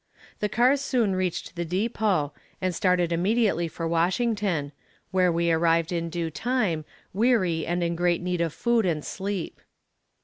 The 0.39 0.49
cars 0.49 0.81
soon 0.81 1.13
reached 1.15 1.55
the 1.55 1.63
depot, 1.63 2.33
and 2.59 2.73
started 2.73 3.11
immediately 3.11 3.67
for 3.67 3.87
Washington 3.87 4.71
where 5.11 5.31
we 5.31 5.51
arrived 5.51 5.91
in 5.91 6.09
due 6.09 6.31
time 6.31 6.85
weary, 7.13 7.67
and 7.67 7.83
in 7.83 7.95
great 7.95 8.19
need 8.19 8.41
of 8.41 8.51
food 8.51 8.83
and 8.87 9.05
sleep. 9.05 9.61